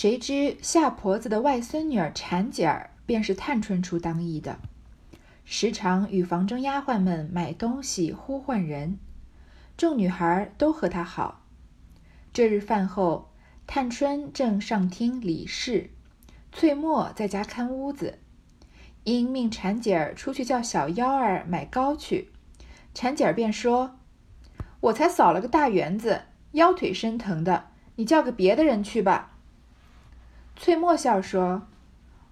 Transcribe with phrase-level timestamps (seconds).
[0.00, 4.58] 谁知夏婆子的外孙女儿婵姐儿便是探春处当义的，
[5.44, 8.98] 时常与房中丫鬟们买东西、呼唤人，
[9.76, 11.42] 众女孩都和她好。
[12.32, 13.30] 这日饭后，
[13.66, 15.90] 探春正上厅理事，
[16.50, 18.20] 翠墨在家看屋子，
[19.04, 22.30] 因命婵姐儿出去叫小幺儿买糕去，
[22.94, 23.98] 婵姐儿便说
[24.80, 26.22] ：“我才扫了个大园子，
[26.52, 29.26] 腰腿生疼的，你叫个别的人去吧。”
[30.60, 31.62] 翠墨笑说：“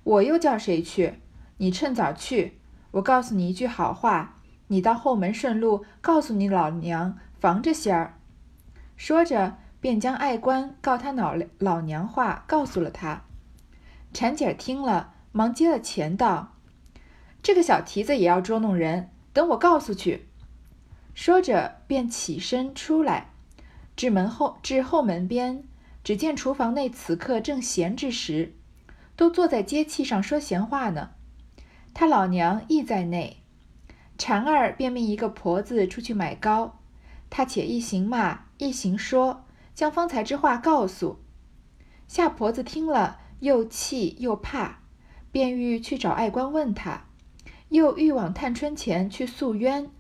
[0.04, 1.14] 我又叫谁去？
[1.56, 2.58] 你趁早去。
[2.90, 4.36] 我告诉你一句好话，
[4.66, 8.18] 你到后门顺路告诉你老娘防着些儿。”
[8.98, 13.22] 说着，便将爱官告他老老娘话告诉了他。
[14.12, 16.52] 婵姐儿听了，忙接了钱道
[17.42, 20.28] ：“这个小蹄子也要捉弄人，等我告诉去。”
[21.16, 23.30] 说着，便起身出来，
[23.96, 25.64] 至门后至后门边。
[26.08, 28.54] 只见厨房内此刻正闲之时，
[29.14, 31.10] 都坐在阶器上说闲话呢。
[31.92, 33.42] 他老娘亦在内，
[34.16, 36.80] 婵儿便命一个婆子出去买糕，
[37.28, 41.18] 他且一行骂一行说，将方才之话告诉
[42.06, 42.62] 夏婆子。
[42.62, 44.78] 听了又气又怕，
[45.30, 47.04] 便欲去找爱官问他，
[47.68, 49.90] 又欲往探春前去诉冤。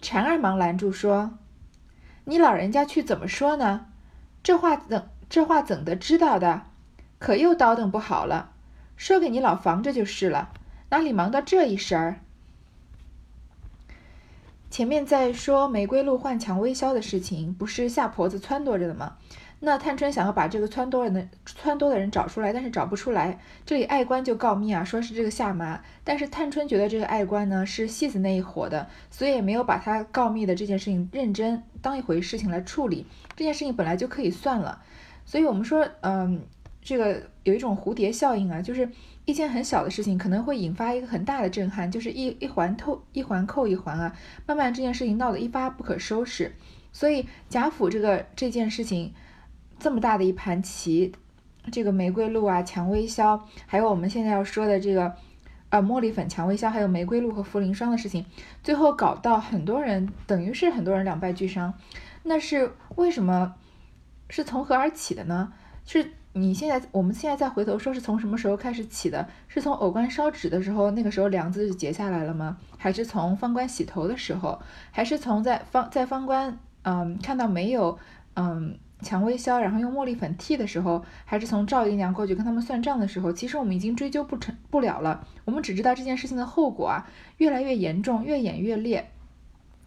[0.00, 1.38] 婵儿忙拦住说
[2.24, 3.88] ：“你老人家去怎么说呢？
[4.42, 6.62] 这话怎？”这话怎的知道的？
[7.18, 8.52] 可又叨叨不好了，
[8.96, 10.50] 说给你老防着就是了，
[10.90, 12.20] 哪里忙到这一身儿？
[14.70, 19.16] 前面在说玫瑰露换蔷薇销的事情，不是夏婆子撺掇着的吗？
[19.60, 23.40] 那探春想要把这个撺掇人的撺掇的人找出来，但是找不出来。
[23.64, 25.80] 这里爱官就告密啊，说是这个夏妈。
[26.04, 33.06] 但是探春觉得这个爱官呢是戏子那一伙的，所以也没有把他告密的这件事情认真当一回事情来处理。
[33.34, 34.82] 这件事情本来就可以算了。
[35.26, 36.40] 所以，我们说，嗯，
[36.80, 38.88] 这个有一种蝴蝶效应啊，就是
[39.24, 46.54] 一件很小的事情，可能会引发一个很大的震撼，就是一一环透一环扣一环啊，慢慢这件事情闹得一发不可收拾。
[46.92, 49.12] 所以，贾府这个这件事情
[49.80, 51.12] 这么大的一盘棋，
[51.72, 55.12] 这个玫瑰露啊、蔷薇销，还有我们现在要说的这个
[55.70, 58.24] 呃茉莉粉、蔷薇销，还有玫瑰露和茯苓霜的事情，
[58.62, 61.74] 最后搞到很多人，等于是很多人两败俱伤，
[62.22, 63.56] 那是为什么？
[64.28, 65.52] 是从何而起的呢？
[65.84, 69.26] 是你现在，我们现在再回头说，是从什么时候开始起的？
[69.48, 72.58] 是从藕官烧纸的时候，那个时候梁子就结下来了吗？
[72.76, 74.60] 还是从方官洗头的时候？
[74.90, 77.98] 还是从在方在方官嗯看到没有
[78.34, 81.04] 嗯蔷薇销，然后用茉莉粉替的时候？
[81.24, 83.32] 还是从赵姨娘过去跟他们算账的时候？
[83.32, 87.08] 其实我们已经追究不成不了了，我们只知道这件事情的后果啊，
[87.38, 89.10] 越来越严重，越演越烈，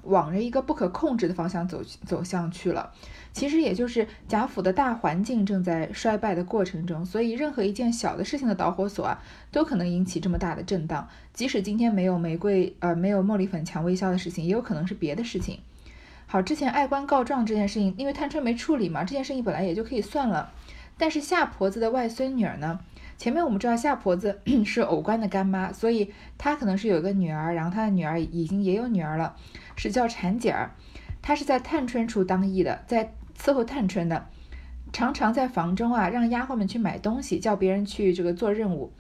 [0.04, 2.92] 往着一个不可控制的方向走走向去了。
[3.32, 9.22] 其实也就是贾府的大环境正在衰败的过程中，所以任何一件小的事情的导火索啊，
[9.52, 11.08] 都可能引起这么大的震荡。
[11.32, 15.60] 即使今天没有玫瑰，呃，没有茉莉粉、蔷薇销的事情，也有可能是别的事情。
[16.26, 20.52] 好，之前爱官告状这件事情，因为探春没处理嘛，这件事情本来也就可以算了。
[20.98, 22.80] 但是夏婆子的外孙女儿呢？
[23.20, 29.36] 前面我们知道夏婆子 是偶官的干妈，所以她可能是有一个女儿，然后她的女儿已经也有女儿了，
[29.76, 30.72] 是叫婵姐儿。
[31.22, 33.14] 她是在探春处当义的，在。
[33.42, 34.26] 伺候探春的，
[34.92, 38.92] 常常在房中啊，让丫鬟们去买东西，叫别人去这个做任务。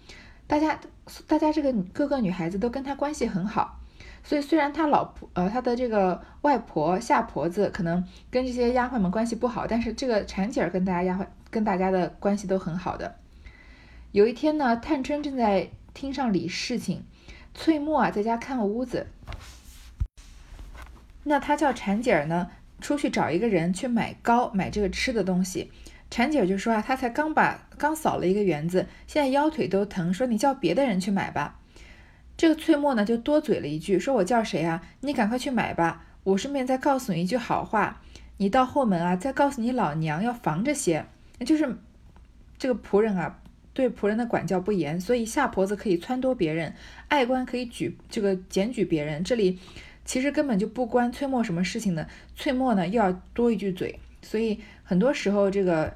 [0.48, 0.80] 大家，
[1.28, 3.82] 大家这个各个女孩子都跟他关系很好，
[4.24, 13.14] 所以虽然他老婆呃他的这个外婆夏婆子可能跟这些丫鬟们关系不好，但是这个婵姐儿跟大家丫鬟跟大家的关系都很好的。
[14.12, 17.04] 有一天呢，探春正在厅上理事情，
[17.54, 19.08] 翠墨啊在家看个屋子，
[21.24, 22.50] 那他叫婵姐儿呢。
[22.82, 25.70] 出去找一个人去买糕，买这个吃的东西。
[26.10, 31.60] 婵姐儿就说啊，她才刚把刚扫了一个园子，现在腰腿都疼，说你叫别的人去买吧。
[32.38, 34.82] 这个翠墨呢就多嘴了一句，说我叫谁啊？
[35.02, 38.02] 你赶快去买吧，我顺便再告诉你一句好话，
[38.38, 41.06] 你到后门啊，再告诉你老娘要防着些。
[41.46, 41.78] 就是
[42.58, 43.42] 这个仆人啊，
[43.80, 46.74] 对仆人的管教不严，所以夏婆子可以撺掇别人，
[47.08, 49.24] 爱官可以举这个检举别人。
[49.24, 49.58] 这里。
[50.06, 55.96] 其实根本就不关翠墨什么事情呢，翠墨呢又要多一句嘴，所以很多时候这个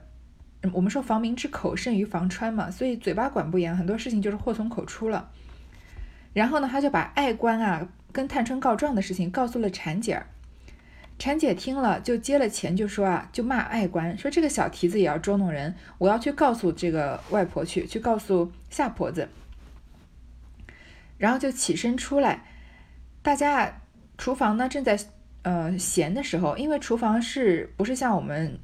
[0.72, 5.32] 我们说防民之口甚于防川嘛，所以嘴巴管不严，很多事情就是祸从口出了。
[6.32, 10.28] 然后呢，他就把爱官啊跟探春告状的事情告诉了婵姐儿，
[11.18, 19.28] 婵姐听了就接了钱，就说啊，就骂爱官，说这个小蹄子也要捉弄人，我要去告诉这个外婆去，去告诉夏婆子。
[21.18, 22.44] 然后就起身出来，
[23.22, 23.80] 大家。
[24.16, 24.98] 厨房呢正在
[25.42, 28.58] 呃闲的时候，因为厨房是不是像我们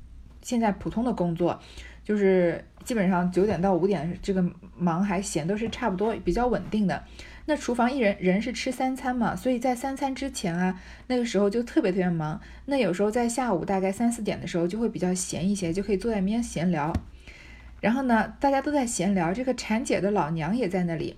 [0.43, 1.59] 现在普通的工作，
[2.03, 4.43] 就是基本上九点到五点这个
[4.77, 7.03] 忙还闲都是差不多比较稳定的。
[7.45, 12.39] 那厨房一人人是吃三餐嘛，所以在三餐之前啊，那个时候就特别特别忙。
[12.65, 16.93] 那有时候在下午大概三四点的时候就会比较闲一些，就可以坐在那边闲聊。
[17.81, 21.17] 然后呢，大家都在闲聊，这个产姐的老娘也在那里。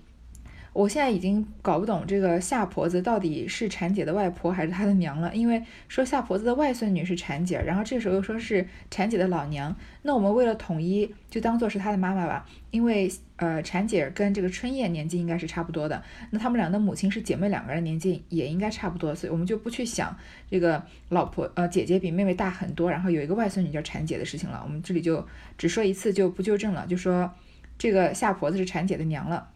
[0.72, 20.16] 我现在已经搞不懂这个夏婆子到底是婵姐的外婆还是她的娘了，因为说夏婆子的外孙女是婵姐，然后这时候又说是婵姐的老娘，那我们为了统一，就当做是她的妈妈吧，因为呃婵姐跟这个春燕年纪应该是差不多的，那他们俩的母亲是姐妹，两个人年纪也应该差不多，所以我们就不去想
[20.50, 25.26] 这个老婆呃姐姐比妹妹大很多，然后有一个外孙女叫婵姐的事情了，我们这里就
[25.58, 27.30] 只说一次就不纠正了，就说
[27.76, 29.50] 这个夏婆子是婵姐的娘了。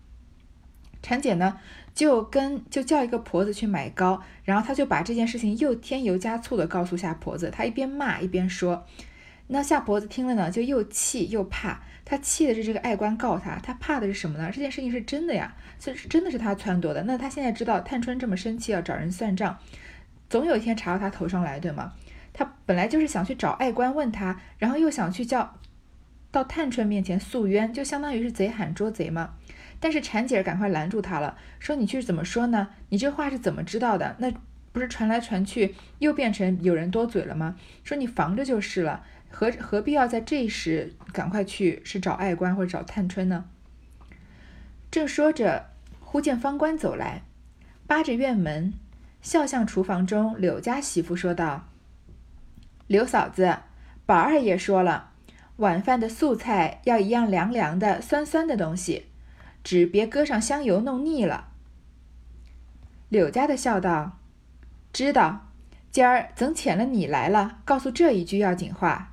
[1.07, 1.61] 婵姐呢，
[1.95, 7.49] 就跟就叫一个婆子去买糕，然后她就把这件事情又添油加醋的告诉夏婆子。
[7.49, 8.85] 她一边骂一边说，
[9.47, 11.81] 那夏婆子听了呢，就又气又怕。
[12.05, 14.51] 她气的是这个爱官告她，她怕的是什么呢？
[14.53, 17.05] 这件事情是真的呀，这是真的是她撺掇的。
[17.05, 19.57] 那她现在知道探春这么生气，要找人算账，
[20.29, 21.93] 总有一天查到她头上来，对吗？
[22.33, 25.55] 她本来就是想去找爱官问他，然后又想去叫
[26.31, 29.35] 到探春面前诉冤，就相当于是贼喊捉贼嘛。
[29.79, 32.69] 但是婵姐赶快拦住他了，说：“你去怎么说呢？
[32.89, 34.17] 你这话是怎么知道的？
[34.19, 34.33] 那
[34.73, 37.57] 不是传来传去，又变成有人多嘴了吗？
[37.85, 43.45] 说你防着就是了，何何必要在这时赶快去是找爱官或者找探春呢？”
[44.91, 45.67] 正说着，
[46.01, 47.23] 忽见方官走来，
[47.87, 48.73] 扒着院门，
[49.21, 51.69] 笑向厨房中柳家媳妇说道
[52.87, 53.59] ：“柳嫂子，
[54.07, 55.11] 宝二爷说了，
[55.57, 59.07] 晚饭的素菜要一样凉凉的、酸酸的东西。”
[59.67, 61.49] 只别搁上香油弄腻了。
[63.09, 64.21] 柳家的笑道
[64.95, 65.49] ：“知道，
[65.91, 69.13] 今儿怎遣了你来了，告诉这一句要紧话。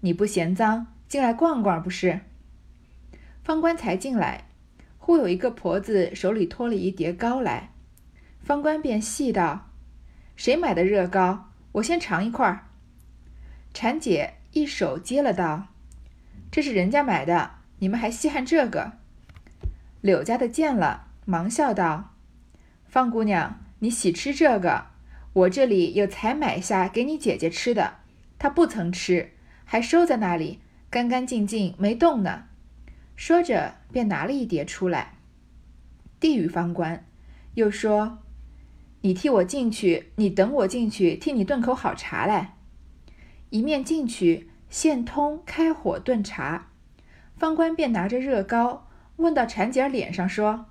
[0.00, 2.20] 你不嫌脏，进来逛逛不是？”
[3.42, 4.44] 方官才进来，
[4.98, 7.70] 忽有一个婆子手里托了一碟糕来，
[8.42, 9.70] 方官便细道
[10.36, 11.52] ：“谁买的热糕？
[11.72, 12.66] 我先尝一块。”
[13.72, 15.68] 婵姐一手接了道
[16.52, 18.98] ：“这是人家买的，你们还稀罕这个？”
[20.06, 22.14] 柳家的见了，忙笑道
[22.86, 24.86] ：“方姑娘，你喜吃这个？
[25.32, 27.94] 我这里有才买下给你姐姐吃的，
[28.38, 29.32] 她不曾吃，
[29.64, 32.44] 还收在那里，干干净净没动呢。”
[33.16, 35.14] 说着，便拿了一碟出来，
[36.20, 37.04] 递与方官，
[37.54, 38.18] 又说
[39.02, 42.54] ：“你替我进去，你等我进去，替你炖口好茶来。”
[43.50, 46.68] 一面进去，现通开火炖茶，
[47.36, 48.85] 方官便拿着热糕。
[49.16, 50.66] 问到婵姐脸上说：“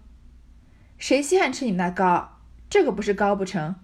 [0.98, 2.40] 谁稀罕吃你那糕？
[2.70, 3.76] 这个不是糕不成？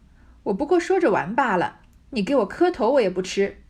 [0.43, 1.81] 我不过说着玩罢了。
[2.11, 3.61] 你给我磕头，我也不吃。”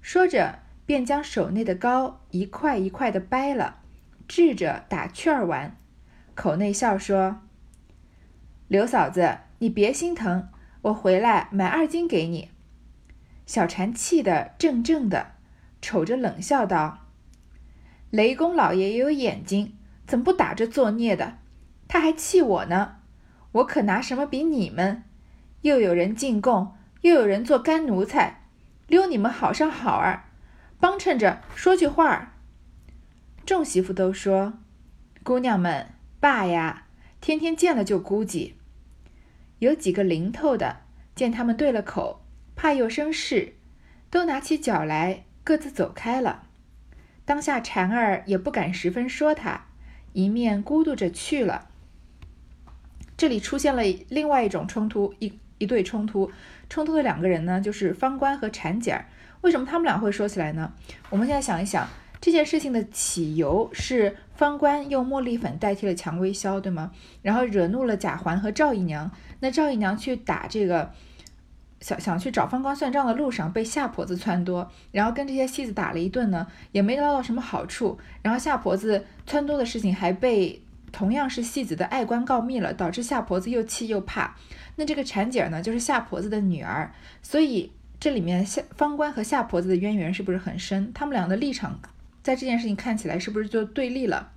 [0.00, 3.80] 说着，便将手内的糕一块一块的掰了，
[4.28, 5.76] 掷着打趣儿玩，
[6.34, 7.40] 口内笑说
[8.68, 10.48] ：“刘嫂子，你别心疼，
[10.82, 12.50] 我回来买二斤给你。”
[13.46, 15.32] 小婵气得怔怔的，
[15.82, 17.00] 瞅着冷笑道
[18.10, 19.73] ：“雷公老爷也有眼睛。”
[20.06, 21.38] 怎么不打着作孽的？
[21.86, 22.96] 他还气我呢！
[23.52, 25.04] 我可拿什么比你们？
[25.62, 28.42] 又有人进贡，又有人做干奴才，
[28.86, 30.24] 溜你们好上好儿，
[30.80, 32.32] 帮衬着说句话儿。
[33.46, 34.54] 众媳妇都说
[35.22, 36.86] ：“姑娘们，爸呀，
[37.20, 38.56] 天天见了就估计。”
[39.60, 40.80] 有几个灵透的，
[41.14, 42.24] 见他们对了口，
[42.56, 43.54] 怕又生事，
[44.10, 46.48] 都拿起脚来，各自走开了。
[47.24, 49.66] 当下婵儿也不敢十分说他。
[50.14, 51.68] 一面咕嘟着去了。
[53.18, 56.30] 这里出现了另外一种冲突，一一对冲突，
[56.70, 59.04] 冲突的两个人呢，就是方官和婵姐儿。
[59.42, 60.72] 为什么他们俩会说起来呢？
[61.10, 61.86] 我们现在想一想，
[62.20, 66.90] 这件事情的起由是方官用茉莉粉代替了蔷薇销，对吗？
[67.20, 70.92] 然后惹怒了贾环和赵姨娘，那赵姨娘去打这个。
[71.84, 77.98] 想想去找方官算账的路上，被夏婆子撺掇，然后跟这些戏子打了一顿呢，也没捞到什么好处。
[78.22, 84.34] 然后夏婆子撺掇的事情还被同样是戏子的爱官告密了，导致夏婆子又气又怕。
[84.76, 90.90] 那这个婵姐呢，就是夏婆子的女儿，所以这里面夏方官和夏婆子的渊源是不是很深？
[90.94, 91.78] 他们俩的立场
[92.22, 94.30] 在这件事情看起来是不是就对立了？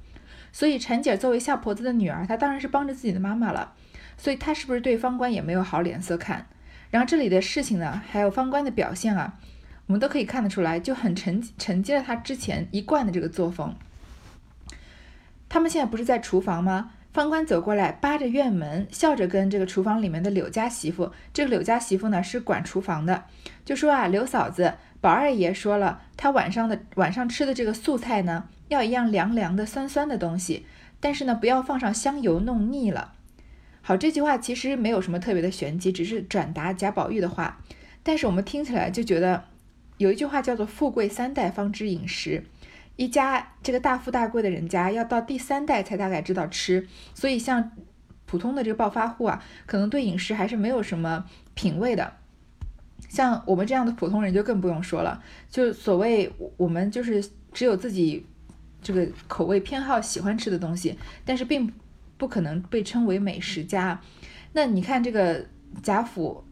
[0.52, 3.72] 所以婵姐作为夏婆子的女儿，她当然是帮着自己的妈妈了，
[4.18, 6.46] 所以她是不是对方官也没有好脸色看？
[6.90, 9.38] 然后这里的事情呢，还有方官的表现啊，
[9.88, 13.76] 我们都可以看得出来，就很承承接了他之前一贯的这个作风。
[15.50, 16.92] 他们现在不是在厨房吗？
[17.14, 23.24] 方官走过来，扒着院门，笑着跟这个厨房里面的柳家媳妇，这个柳家媳妇呢是管厨房的，
[23.66, 30.68] 就说啊，刘嫂子，宝二爷说了，他晚上的晚上吃的这个素菜呢，要一样凉凉的、酸酸的东西，
[31.00, 33.14] 但是呢，不要放上香油弄腻了。
[33.88, 37.64] 好，这句话其实没有什么特别的玄机，只是转达贾宝玉的话。
[38.04, 39.46] 但是我们听起来就觉得，
[39.98, 42.44] 有一句话叫做“富贵三代方知饮食”，
[42.98, 47.72] 一家这个大富大贵的人家要到第三代才大概知道吃，所以像
[48.26, 52.12] 普通的这个暴发户啊，可能对饮食还是没有什么品味的。
[53.08, 58.26] 像我们这样的普通人就更不用说了，就所谓我们就是只有自己
[58.82, 61.72] 这个口味偏好喜欢吃的东西，但是并
[62.18, 64.02] 不可能被称为美食家。
[64.54, 65.46] 那你看这个
[65.82, 66.44] 贾府，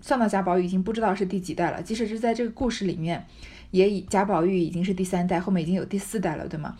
[0.00, 3.26] 算到贾宝玉已经不知道是第几代了，即使是在这个故事里面，
[3.70, 6.76] 也以贾宝玉已经是第三代，后面已经有第四代了，对吗？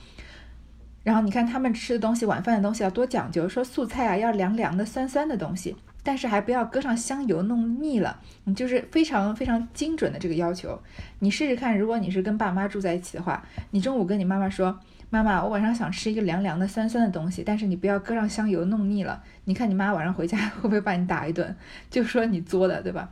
[1.05, 5.77] 然后你看他们吃的东西，晚饭的东西要多讲究，说素菜啊要凉凉的、酸酸的东西。
[6.03, 10.81] 但是还不要搁上香油弄腻了，你就是非常非常精准的这个要求。
[11.19, 14.79] 你试试看，如果你是跟爸妈住在一起的话，你中午跟你妈妈说
[15.11, 21.55] ：“妈妈，我晚上想吃一个凉凉的、酸酸的东西，但是你不要搁上香油弄腻了。”你看你妈晚上回家会不会把你打一顿？
[21.91, 23.11] 就说你作的，对吧？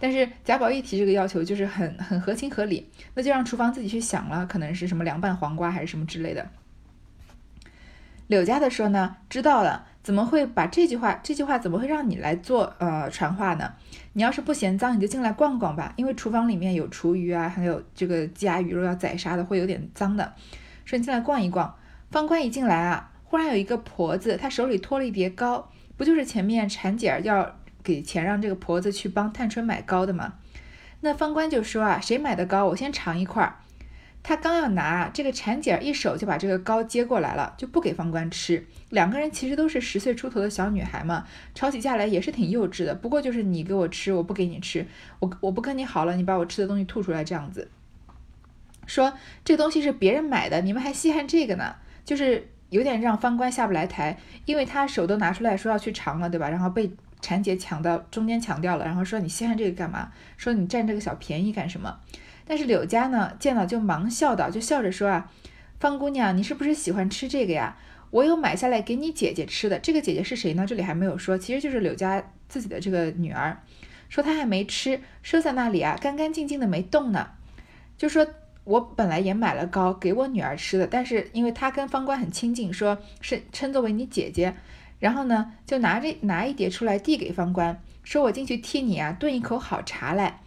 [0.00, 6.48] 但是贾宝玉提这个要求就是很很合情合理，那就让厨房自己去想了，可能是什么凉拌黄瓜还是什么之类的。
[8.26, 9.86] 柳家的说呢，知道了。
[10.04, 11.18] 怎么会把这句话？
[11.22, 13.72] 这句话怎么会让你来做呃传话呢？
[14.12, 15.94] 你要是不嫌脏，你就进来逛逛吧。
[15.96, 20.34] 因为厨房里面有厨余啊，还有这个鸡鸭鱼肉要宰杀的，会有点脏的。
[20.84, 21.74] 说你进来逛一逛。
[22.10, 30.34] 方官一进来啊，忽然有一个婆子，她手里托了一叠糕，不就是前面产姐儿要给钱让这个婆子去帮探春买糕的吗？
[31.00, 33.56] 那方官就说啊，谁买的糕，我先尝一块儿。
[34.26, 38.66] 他刚要拿这个产姐一手就把这个糕接过来了，就不给方官吃。
[38.88, 42.94] 两个人其实都是十岁出头的小女孩嘛，吵起架来也是挺幼稚的。
[42.94, 44.86] 不过就是你给我吃，我不给你吃，
[45.18, 47.70] 我我不跟你好了，你把我吃的东西吐出来这样子。
[48.86, 49.12] 说
[49.44, 51.76] 这东西是别人买的，你们还稀罕这个呢？
[52.06, 56.48] 就是有点让方官下不来台，因为他手都拿出来说要去尝了，对吧？
[56.48, 56.90] 然后被
[57.20, 60.10] 婵姐抢到中间抢掉了，然后说你稀罕这个干嘛？
[60.38, 61.98] 说你占这个小便宜干什么？
[62.46, 65.30] 但是柳家呢，见到就忙笑道，就笑着说啊，
[65.80, 67.76] 方姑娘，你是不是喜欢吃这个呀？
[68.10, 69.78] 我有买下来给你姐姐吃的。
[69.78, 70.64] 这个姐姐是谁呢？
[70.66, 73.60] 这里还没有说，其实就是柳家自己的这个女儿。
[74.08, 77.30] 说她还没吃，收在那里啊，干干净净的没动呢。
[77.98, 78.26] 就说
[78.62, 84.54] 我本来也买了糕给我女儿吃的，但是因为她跟方官很亲近，说是称作为你姐姐，
[85.00, 90.40] 然后呢就拿着拿一碟出来递给方官，说我进去替你啊炖一口好茶来。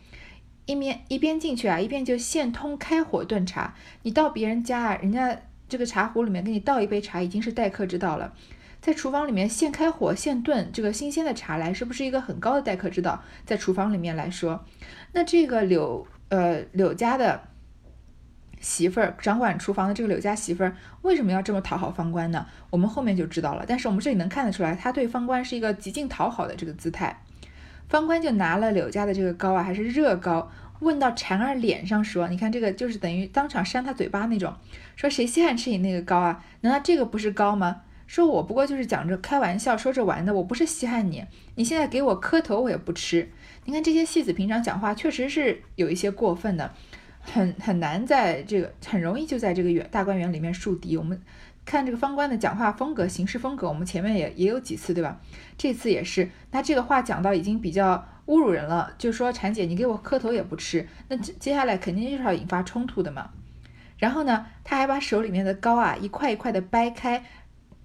[0.67, 3.73] 一面一边进去啊，一边就现通开火炖茶。
[4.03, 8.33] 你到别人家啊，人家这个茶壶里面给你倒一杯茶，已经是待客之道了。
[8.79, 13.23] 在厨房里面现开火现炖这个新鲜的茶来，是不是一个很高的待客之道？
[13.45, 14.63] 在厨房里面来说，
[15.13, 17.41] 那这个柳呃柳家的
[18.59, 22.45] 媳妇儿，掌管厨房的这个柳家媳妇儿，为什么要这么讨好方官呢？
[22.69, 23.63] 我们后面就知道了。
[23.67, 27.23] 但是我们这里能看得出来，他对方官是一个极尽讨好的这个姿态。
[27.87, 34.53] 方官就拿了柳家的这个糕啊，还是热糕，问到婵儿脸上说：“你看这个就是等于当场扇他嘴巴那种。
[34.95, 36.43] 说谁稀罕吃你那个糕啊？
[36.61, 37.81] 难道这个不是糕吗？
[38.05, 41.25] 说我不过就是讲着开玩笑，说着玩的，我不是稀罕你。
[41.55, 43.29] 你现在给我磕头，我也不吃。
[43.65, 46.73] 你看这些戏子平常讲话确实是有一些过分的，
[47.31, 51.21] 很很难在这个很容易就在这个园大观园里面树敌我们。”
[51.65, 55.19] 看这个方官的讲话风格、行事风格，我们前面也也有几次，对吧？
[55.57, 56.29] 这次也是。
[56.51, 63.31] 那这个话讲到已经比较侮辱人了，就说婵姐，你给我磕头也不吃，那接下来肯定就是要引发冲突的嘛。
[63.97, 67.25] 然后呢，他还把手里面的糕啊一块一块的掰开，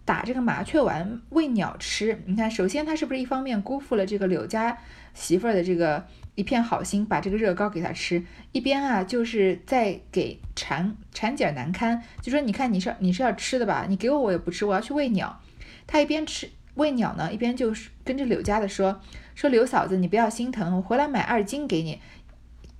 [0.05, 2.23] 打这个麻雀丸喂鸟吃。
[2.27, 4.79] 你看，首先他是不是一方面辜负了这个柳家
[5.13, 6.07] 媳妇儿的这个？
[6.35, 15.41] 一片好心，把这个热糕给他吃，一边啊就是在给馋馋姐难堪，就说你看你是你是要吃的吧，你给我我也不吃，我要去喂鸟。
[15.87, 19.01] 他一边吃喂鸟呢，一边就是跟着柳家的说
[19.35, 22.01] 说柳嫂子你不要心疼，我回来买二斤给你。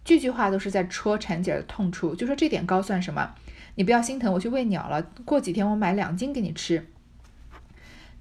[0.05, 3.35] 句句话都是在戳馋姐的痛处，就说这点糕算什么？
[3.75, 6.87] 你不要心疼，我去喂鸟了，过几天我买两斤给你吃。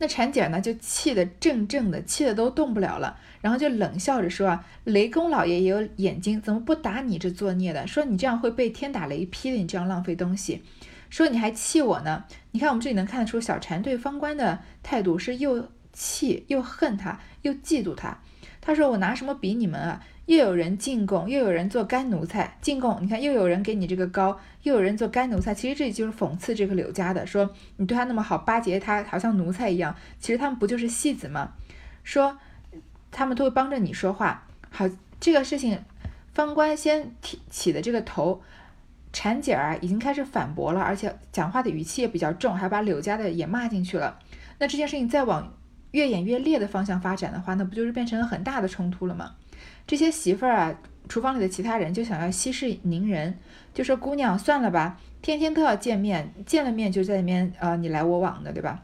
[0.01, 7.86] 那婵姐呢，就气得怔怔的，气得都动不了了，然后就冷笑着说：“啊，雷公老爷也有眼睛，怎么不打你这作孽的？
[7.86, 10.63] 说你这样会被天打雷劈的，你这样浪费东西。
[11.12, 12.24] 说你还气我呢？
[12.50, 18.17] 你看我们这里能看得出小婵对方官的态度是又气又恨他，又嫉妒他。
[18.60, 22.58] 他说我拿什么比你们啊？”又有人进贡，又有人做干奴才。
[22.62, 25.54] 进贡，你看又有人给你这个糕，又有人做干奴才。
[25.54, 29.96] 其实这就是讽刺这个柳家的，说你对他那么好，巴结他好像奴才一样。
[30.20, 31.54] 其实他们不就是戏子吗？
[32.04, 32.38] 说
[33.12, 34.48] 他们都会帮着你说话。
[34.70, 35.80] 好，这个事情，
[36.34, 38.42] 方官先提起的这个头，
[39.12, 44.18] 婵姐儿已经开始反驳了，而且讲话的语气也比较重，还把柳家的也骂进去了。
[44.60, 45.54] 那这件事情再往
[45.92, 49.36] 越演越烈的方向发展的话，那不就是变成了很大的冲突了吗？
[49.86, 50.76] 这些媳妇儿啊，
[51.10, 53.38] 厨房里的其他人就想要息事宁人，
[53.74, 58.84] 就说姑娘算了吧，天天都要见面，见了面就在里面呃你来我往的，对吧？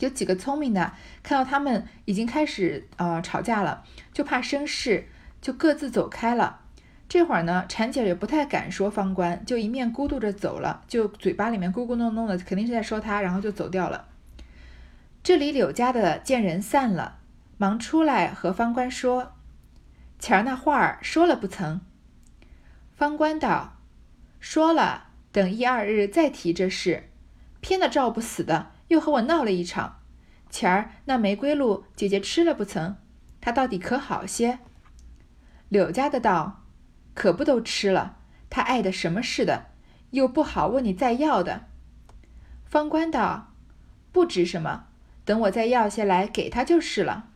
[0.00, 5.06] 有几个聪明的看到他们已经开始呃吵架了，就怕生事，
[5.40, 6.60] 就各自走开了。
[7.08, 14.06] 这会儿呢，婵姐也不太敢说方官，就一面咕嘟着走了，就嘴巴里面咕咕哝哝的，肯定是在说他，然后就走掉了。
[15.22, 17.18] 这里柳家的见人散了，
[17.58, 19.32] 忙出来和方官说
[20.20, 21.80] ：“前儿那话儿说了不曾？”
[22.94, 23.78] 方官道
[24.38, 27.10] ：“说了，等一二日再提这事。
[27.60, 30.00] 偏的照不死的，又和我闹了一场。
[30.50, 32.96] 前儿那玫瑰露，姐姐吃了不曾？
[33.40, 34.60] 她到底可好些？”
[35.68, 36.64] 柳家的道
[37.14, 38.18] ：“可不都吃了？
[38.48, 39.66] 她爱的什么似的，
[40.10, 41.66] 又不好问你再要的。”
[42.64, 43.54] 方官道
[44.12, 44.86] ：“不值什么。”
[45.24, 47.28] 等我再要些来给他就是了，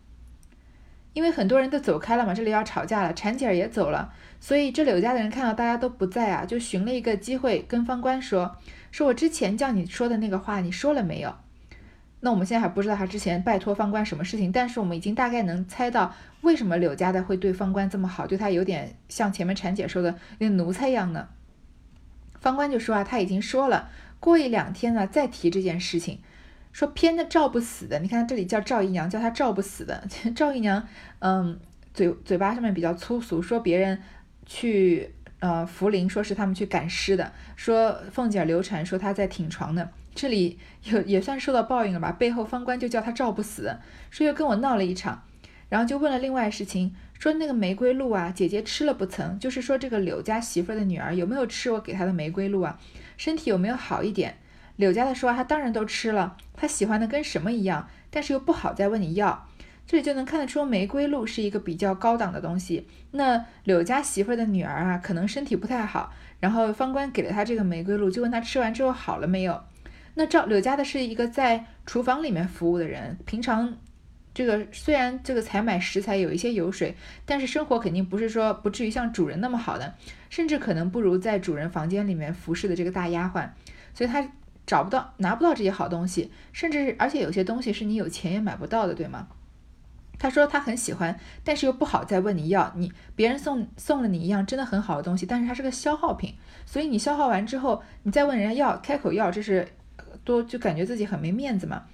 [1.14, 8.56] 因为很多人都走开了嘛，这里要吵架了，婵姐儿也走了，所以这柳家的人看到大家都不在啊，就寻了一个机会跟方官说
[8.92, 11.34] ：“说我之前叫你说的那个话，你说了没有？”
[12.20, 21.28] 那我们现在还不知道他之前拜托方官什么事情，但是我们已经大概能猜到为什么柳家的会对方官这么好，对他有点像前面婵姐说的那奴才一样呢。
[22.40, 26.18] 方官就说啊，他已经说了，过一两天呢再提这件事情。
[26.74, 30.04] 说偏的照不死的，你看这里叫赵姨娘，叫她照不死的。
[30.34, 30.86] 赵姨娘，
[31.20, 31.58] 嗯，
[31.94, 34.02] 嘴嘴巴上面比较粗俗，说别人
[34.44, 39.88] 去呃福陵，说是他们去赶尸的，说凤姐流产，说她在挺床的。
[40.16, 42.10] 这里有也算受到报应了吧？
[42.10, 43.76] 背后方官就叫她照不死，
[44.10, 45.22] 说又跟我闹了一场，
[45.68, 49.38] 然后就问了另外事情，说那个玫瑰露啊，姐姐吃了不曾？
[49.38, 52.80] 就是说这个柳家媳妇的女儿有没有吃我给她的玫瑰露啊？
[53.16, 54.38] 身体有没有好一点？
[54.76, 59.46] 柳家的说：“他当然都吃了，他喜欢的跟什么一样，但是又不好再问你要。”
[59.86, 62.88] 这里就能看得出玫瑰露是一个比较高档的东西。
[63.10, 69.62] 那柳家媳妇的女儿啊，可能身体不太好，然后方官给了她这个玫瑰露，就问她吃完之后好了没有。
[70.14, 73.76] 那赵柳家的是一个在厨房里面服务的人，平常
[74.32, 76.96] 这个虽然这个采买食材有一些油水，
[77.26, 79.94] 但是生活肯定不是说不至于像主人那么好的，
[80.30, 83.50] 甚至可能不如在主人房间里面服侍的这个大丫鬟，
[83.92, 84.26] 所以她。
[84.66, 89.28] 找不到，拿不到这些好东西，甚至而且有些东西是你有钱也买不到的，对吗？
[90.18, 92.72] 他说他很喜欢，但是又不好再问你要。
[92.76, 99.68] 你别人送送了你一样真的很好的东西，但是它是个消耗品，所以你消耗完之后，你再问人家要，开口要，这是
[100.22, 101.86] 多就感觉自己很没面子嘛。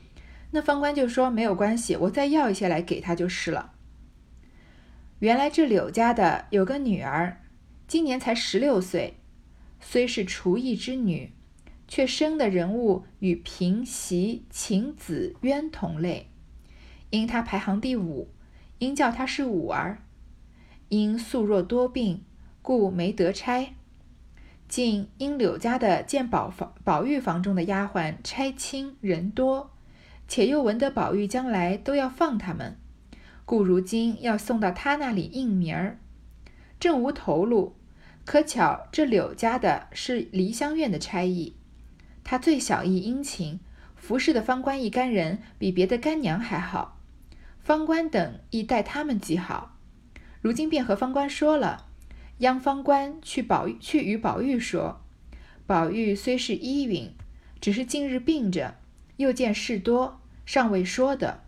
[0.50, 3.72] 那方官就说没有关系，我再要一些来给他就是了。
[5.20, 7.38] 原来这柳家的有个女儿，
[7.88, 9.16] 今年才十六岁，
[9.80, 11.32] 虽是厨艺之女。
[11.90, 16.30] 却生的人物与平袭、秦子渊同类，
[17.10, 18.28] 因他排行第五，
[18.78, 19.98] 因叫他是五儿。
[20.88, 22.22] 因素弱多病，
[22.62, 23.74] 故没得差。
[24.68, 29.72] 竟因柳家的见宝房、宝玉房中的丫鬟差轻人多，
[30.28, 32.78] 且又闻得宝玉将来都要放他们，
[33.44, 35.98] 故如今要送到他那里应名儿，
[36.78, 37.74] 正无头路。
[38.24, 41.56] 可巧这柳家的是梨香院的差役。
[42.22, 43.58] 他最小亦殷勤，
[43.96, 46.98] 服侍的方官一干人比别的干娘还好，
[47.60, 49.76] 方官等亦待他们极好。
[50.40, 51.86] 如今便和方官说了，
[52.38, 55.02] 央方官去宝玉去与宝玉说，
[55.66, 57.10] 宝玉虽是依允，
[57.60, 58.76] 只是近日病着，
[59.16, 61.42] 又见事多，尚未说的。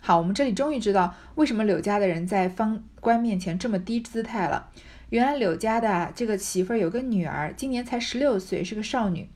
[0.00, 4.70] 好，我们这里终于知道为什么柳家的人在方官面前这么低姿态了。
[5.10, 9.28] 原来柳家的这个媳妇儿有个女儿，今年才十六岁，是个少女。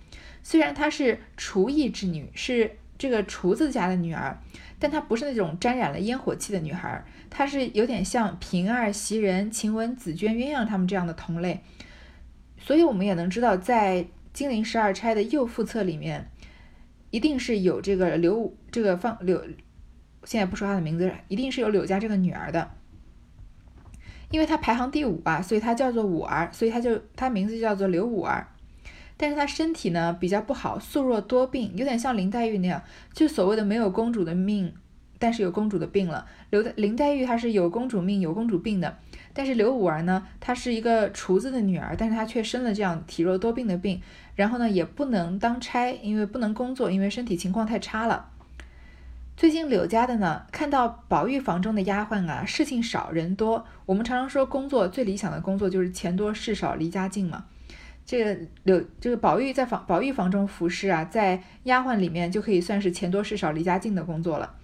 [0.49, 4.41] 虽然她是厨艺之女，是这个厨子家的女儿，
[4.79, 11.65] 但她不是那种沾染了烟火气的女孩，她是有点像平儿、袭人、晴雯、紫鹃、鸳鸯他们这样的同类。
[12.61, 16.31] 所以我们也能知道，在金陵十二钗的右副册里面，
[17.11, 19.43] 一定是有这个柳这个方柳，
[20.23, 22.71] 现在不说她的名字，一定是有柳家这个女儿的，
[24.31, 28.47] 因为她排行第五啊，所以她叫做五儿，所以她就她名字就叫做柳五儿。
[29.17, 34.75] 但是她身体呢比较不好，素弱多病，有点像林黛玉那样，就所谓的没有公主的命，
[35.19, 36.27] 但是有公主的病了。
[36.51, 38.99] 刘林黛玉她是有公主命有公主病的，
[39.33, 44.03] 但是刘五儿呢，她是一个厨子的女儿，但是她却生了这样体弱多病的病，
[44.35, 48.31] 然后呢也不能当差，因为不能工作，因为身体情况太差了。
[49.37, 53.67] 最近柳家的呢，看到宝玉房中的丫鬟啊，事情少人多。
[53.85, 57.45] 我们常常说，工作最理想的工作就是钱多事少离家近嘛。
[58.07, 64.55] 这个柳这个宝玉在房宝玉房中服侍啊，在丫鬟里面就可以算是钱多事少离家近的工作了。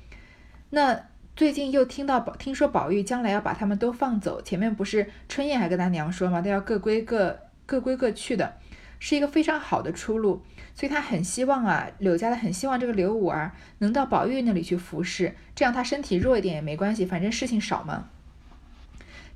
[0.71, 0.99] 那
[1.35, 8.55] 最近又听到宝听说宝玉将来要把他们都放走，前面不是春燕还跟他娘说嘛，都要各归各各归各去的，
[8.99, 10.43] 是一个非常好的出路。
[10.75, 18.09] 所以他很希望啊，柳家的很希望这个刘五儿能到宝玉那里去服侍，这样他身体弱一点也没关系，反正事情少嘛。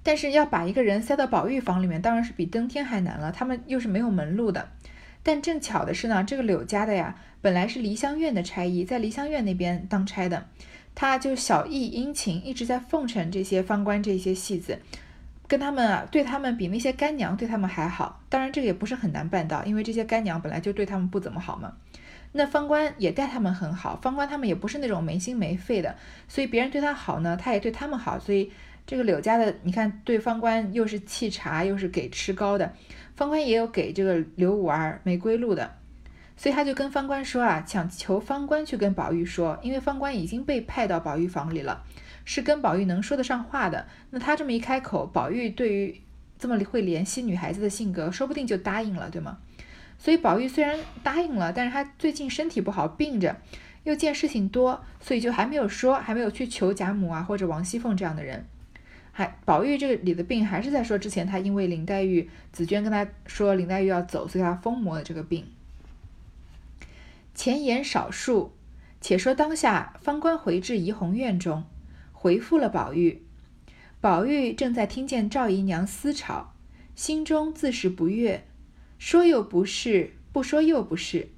[0.07, 3.33] 但是要把一个人塞到宝玉房里面，当然是比登天还难了。
[3.33, 4.69] 他们又是没有门路的。
[5.25, 10.47] 但正巧的是呢，这个柳家的呀，本来是梨香院的差役，在梨香院那边当差的，
[10.95, 14.79] 他就小意殷勤，一直在奉承这些方官这些戏子。
[15.49, 18.23] 跟他们啊，对他们比那些干娘对他们还好。
[18.29, 21.73] 当然，这个也不是很难办到，因为这些干娘本来就对他们不怎么好嘛。
[22.31, 25.97] 那方官也待他们很好，方官他们也不是那种没心没肺的，
[26.29, 28.21] 所以别人对他好呢，他也对他们好。
[28.21, 28.53] 所以
[28.87, 32.73] 这个柳家的，你看对方官又是沏茶，又是给吃糕的，
[33.15, 35.75] 方官也有给这个刘五儿玫瑰露的，
[36.37, 41.85] 所以他就跟方官说啊，想求方官去跟宝玉说，因为方官已经被派到宝玉房里了。
[42.29, 46.03] 是跟宝玉能说得上话的，那他这么一开口，宝玉对于
[46.41, 49.39] 这么会怜惜女孩子的性格，说不定就答应了，对吗？
[49.97, 53.37] 所以宝玉虽然答应了，但是他最近身体不好，病着，
[53.85, 58.45] 又见事情多，所以就还没有说，还没有去求贾母啊或者王熙凤这样的人。
[59.17, 65.47] 还宝玉这个里的病，还是在说之前他因为林黛玉、紫娟跟他说林黛玉要走，所以他疯魔的这个病。
[67.35, 68.53] 前言少述，
[69.01, 71.65] 且说当下方官回至怡红院中。
[72.13, 73.23] 回复了宝玉，
[74.03, 76.53] 宝玉正在听见赵姨娘私吵，
[76.95, 78.45] 心中自是不悦，
[78.99, 81.31] 说又不是，不说又不是，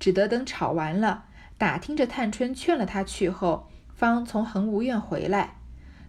[0.00, 1.26] 只得等吵完了，
[1.58, 5.55] 打听着探春劝了他去后，方从恒芜院回来，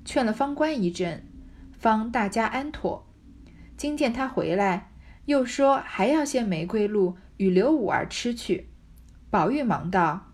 [0.08, 1.26] 劝了方官一阵，
[1.78, 3.06] 方大家安妥。
[3.76, 4.90] 今见他回来，
[5.26, 8.70] 又说还要献玫瑰露与刘五儿吃去，
[9.30, 10.32] 宝玉忙道：“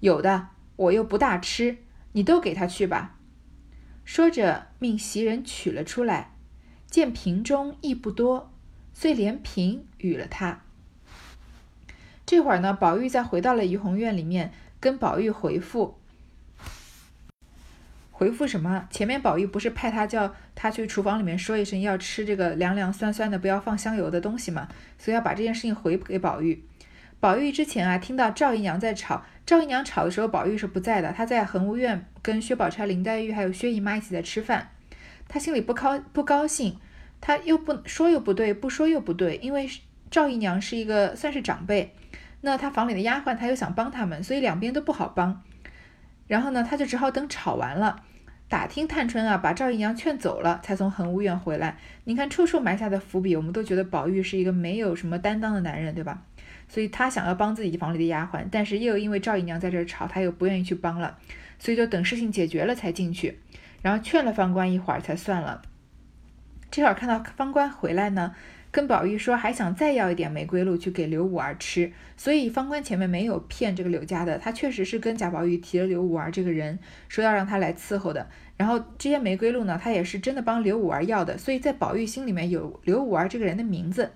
[0.00, 1.78] 有的，我又不大吃，
[2.12, 3.16] 你都给他去吧。”
[4.04, 6.36] 说着，命袭人取了出来，
[6.86, 8.52] 见瓶中亦不多，
[8.92, 10.60] 遂连瓶与了他。
[12.26, 15.99] 这会儿呢，宝玉再回到了怡红院里面，跟宝玉回复，
[18.20, 18.86] 回复什么？
[18.90, 26.62] 前面宝玉不是派他叫他去厨房里面说一声要吃这个凉凉酸酸的，不要放香油的东西嘛，所以要把这件事情回给宝玉。
[27.18, 34.68] 宝玉之前啊，听到赵姨娘在吵，赵姨娘吵的时候，宝玉是不在的，他在恒芜院跟薛宝钗、林黛玉还有薛姨妈一起在吃饭，
[35.26, 36.76] 他心里不高不高兴，
[37.22, 39.66] 他又不说又不对，不说又不对，因为
[40.10, 41.94] 赵姨娘是一个算是长辈，
[42.42, 45.42] 那他房里的丫鬟他又想帮他们，所以两边都不好帮，
[46.30, 48.04] 然后呢，他就只好等吵完了，
[48.48, 51.76] 打听探春啊，把赵姨娘劝走了，才从恒芜院回来。
[52.04, 56.22] 你看处处埋下的伏笔，我们都觉得宝玉是一个没有什么担当的男人，对吧？
[56.68, 61.18] 所以他想要帮自己房里的丫鬟，但是又因为赵姨娘在这儿吵，他又不愿意去帮了，
[61.58, 63.40] 所以就等事情解决了才进去，
[63.82, 65.62] 然后劝了方官一会儿才算了。
[66.70, 68.36] 这会儿看到方官回来呢，
[68.72, 76.78] 跟宝玉说还想再要一点玫瑰露去给刘五儿吃，所以方官前面没有骗这个柳家的，他确实是跟贾宝玉提了刘五儿这个人，
[77.08, 78.28] 说要让他来伺候的。
[78.56, 84.12] 然后这些玫瑰露呢，他也是真的帮刘五儿要的，所以在宝玉心里面有刘五儿这个人的名字。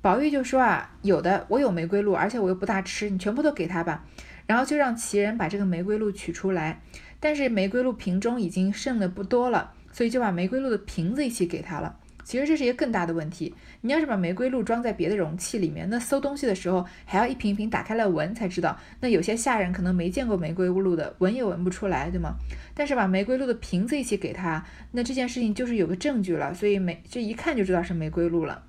[0.00, 4.06] 宝玉就说啊，有的，我有玫瑰露，而且我又不大吃，你全部都给他吧。
[4.46, 6.80] 然后就让袭人把这个玫瑰露取出来，
[7.20, 11.98] 但是玫瑰露瓶中已经剩的不多了，所以就把玫瑰露的瓶子一起给他了。
[12.24, 18.76] 其实这是一个更大的问题，你要是把玫瑰露装在别的容器里面，那搜东西的时候还要一瓶一瓶打开来闻才知道。
[19.00, 22.36] 那有些下人可能没见过玫瑰露的，闻也闻不出来，对吗？
[22.74, 28.64] 但是把玫瑰露的瓶子一起给他，那这件事情就是有个证据了，所以玫这一看就知道是玫瑰露了。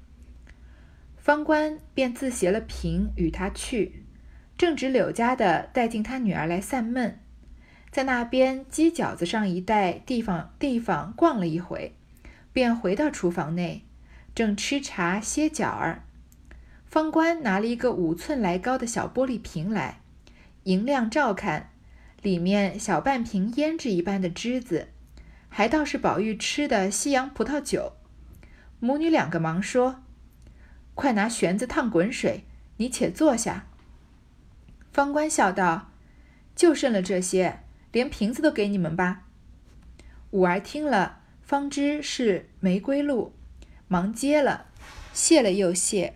[1.17, 4.03] 方官便自携了瓶与他去，
[4.57, 7.17] 正值柳家的带进他女儿来散闷，
[7.89, 11.95] 在那边鸡脚子上一带地方地方逛了一回，
[12.55, 13.83] 便回到厨房内，
[14.33, 16.03] 正吃茶歇脚儿。
[16.85, 19.99] 方官拿了一个五寸来高的小玻璃瓶来，
[20.63, 21.71] 银亮照看，
[22.21, 24.87] 里面小半瓶胭脂一般的汁子，
[25.49, 27.91] 还倒是宝玉吃的西洋葡萄酒。
[28.79, 30.01] 母女两个忙说。
[30.93, 32.45] 快拿旋子烫滚水，
[32.77, 33.67] 你且坐下。
[34.93, 35.91] 方官笑道
[36.55, 37.59] ：“就剩了这些，
[37.91, 39.23] 连瓶子都给你们吧。”
[40.31, 43.31] 五儿听了，方知是玫瑰露，
[43.87, 44.65] 忙接了，
[45.13, 46.15] 谢了又谢。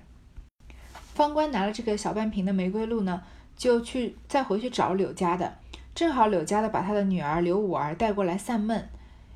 [1.14, 3.22] 方官拿了这个小半瓶的玫瑰露呢，
[3.56, 5.60] 就去再回去找柳家的。
[5.94, 8.90] 正好柳家的把他的女儿柳五儿带过来散闷，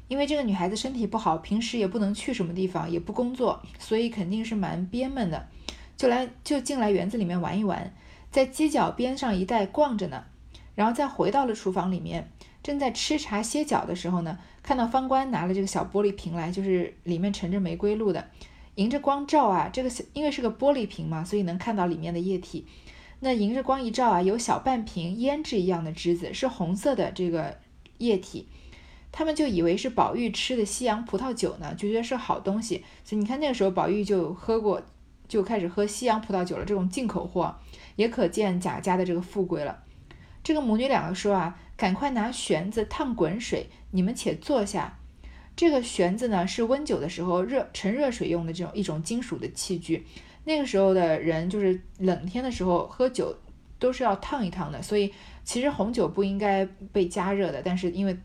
[0.08, 5.48] 因为这个女孩子身体不好，平时也不能去什么地方，也不工作，所以肯定是蛮憋闷的，
[5.96, 7.94] 就来就进来园子里面玩一玩，
[8.32, 10.24] 在街角边上一带逛着呢，
[10.74, 12.32] 然后再回到了厨房里面，
[12.64, 18.26] 正在吃茶歇脚的时候呢，看到方官拿了这个小玻璃瓶来，就是里面盛着玫瑰露的。
[18.76, 22.66] 迎着光照啊，这个因为是个玻璃瓶嘛，所以能看到里面的液体。
[23.20, 27.60] 那迎着光一照啊，有小半瓶胭脂一样的汁子，是红色的这个
[28.00, 28.48] 液体。
[29.12, 32.84] 他们就以为是宝玉吃的西洋葡萄酒呢，就觉得是好东西。
[33.04, 34.82] 所以你看那个时候宝玉就喝过，
[35.28, 37.56] 就开始喝西洋葡萄酒了，这种进口货，
[37.96, 39.84] 也可见贾家的这个富贵了。
[40.44, 45.00] 这个母女两个说啊，赶快拿旋子烫滚水，你们且坐下。
[45.56, 50.06] 这个旋子呢，是温酒的时候热盛热水用的这种一种金属的器具。
[50.46, 53.38] 那个时候的人就是冷天的时候喝酒
[53.78, 57.62] 都是要烫一烫的，所以其实红酒不应该被加热的。
[57.64, 58.18] 但是因为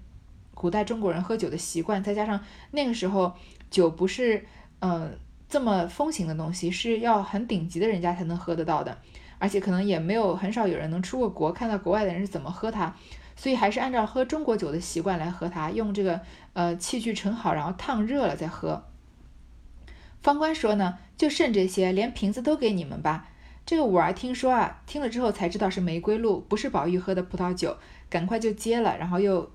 [0.54, 3.34] 古代中国人喝酒的习惯，再加上那个时候
[3.70, 4.46] 酒不是
[4.80, 5.16] 嗯
[5.48, 8.96] 这么风行的东西，是要很顶级的人家才能喝得到的，
[9.38, 12.96] 而且可能也没有很少有人能出过国看到国外的人是怎么喝它。
[13.38, 16.20] 所以还是按照喝中国酒的习惯来喝它，用这个
[16.54, 18.82] 呃器具盛好，然后烫热了再喝。
[20.20, 23.28] 方官说呢，就剩这些，连瓶子都给你们吧。
[23.64, 27.76] 这个五儿听说啊，听了之后才知道是玫瑰露，不是宝玉喝的葡萄酒，
[28.10, 29.48] 赶快就接了，然后又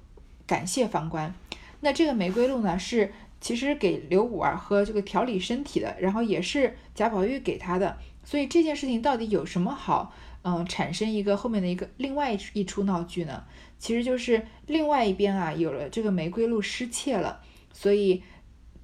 [0.47, 1.35] 感谢方官。
[1.81, 7.97] 那这个玫瑰露呢，是其实给刘五儿喝这个调理身体的，然后也是贾宝玉给他的。
[8.23, 10.13] 所以这件事情到底有什么好？
[10.43, 13.43] 嗯，产生一个后面的一个另外一出闹剧呢？
[13.79, 18.21] 其实就是另外一边啊，有了这个玫瑰露失窃了，所以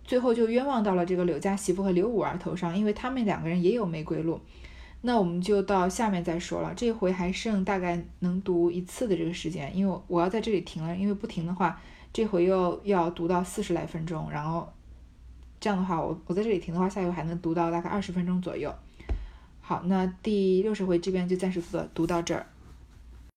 [0.04, 4.40] 最后就冤枉到了这个柳家媳妇和刘五儿头上，因为他们两个人也有玫瑰露。
[5.02, 14.68] 那我们就到下面再说了，这回还剩大概能读一次的这个时间，因为我要在这里停了，因为不停的话，这回又要读到四十来分钟，然后
[15.60, 18.74] 这样的话，我我在这里停的话，下回还能读到大概二十分钟左右。
[19.70, 22.48] 好，那第六十回这边就暂时读到读到这儿。